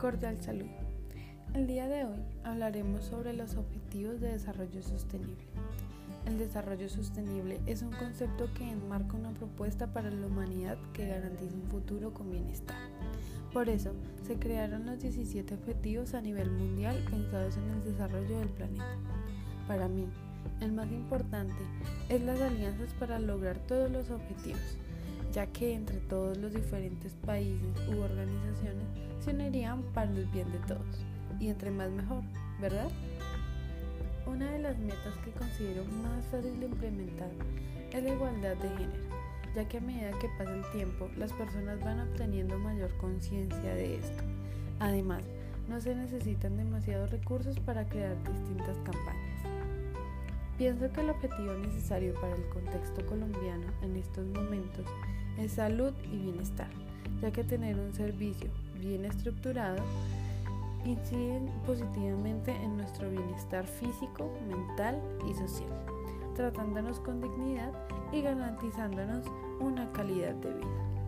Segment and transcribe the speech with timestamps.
[0.00, 0.70] cordial saludo.
[1.52, 5.44] El día de hoy hablaremos sobre los objetivos de desarrollo sostenible.
[6.24, 11.54] El desarrollo sostenible es un concepto que enmarca una propuesta para la humanidad que garantiza
[11.54, 12.78] un futuro con bienestar.
[13.52, 13.92] Por eso,
[14.26, 18.96] se crearon los 17 objetivos a nivel mundial pensados en el desarrollo del planeta.
[19.68, 20.06] Para mí,
[20.62, 21.62] el más importante
[22.08, 24.78] es las alianzas para lograr todos los objetivos,
[25.32, 28.84] ya que entre todos los diferentes países u organizaciones
[29.20, 31.04] se unirían para el bien de todos,
[31.38, 32.22] y entre más mejor,
[32.60, 32.88] ¿verdad?
[34.26, 37.30] Una de las metas que considero más fácil de implementar
[37.92, 39.02] es la igualdad de género,
[39.54, 43.96] ya que a medida que pasa el tiempo las personas van obteniendo mayor conciencia de
[43.96, 44.22] esto.
[44.78, 45.22] Además,
[45.68, 49.59] no se necesitan demasiados recursos para crear distintas campañas.
[50.60, 54.84] Pienso que el objetivo necesario para el contexto colombiano en estos momentos
[55.38, 56.68] es salud y bienestar,
[57.22, 59.78] ya que tener un servicio bien estructurado
[60.84, 65.72] incide positivamente en nuestro bienestar físico, mental y social,
[66.36, 67.72] tratándonos con dignidad
[68.12, 69.24] y garantizándonos
[69.60, 70.99] una calidad de vida.